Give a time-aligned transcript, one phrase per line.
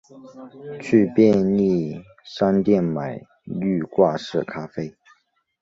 [0.81, 4.95] 去便利商店买滤掛式咖啡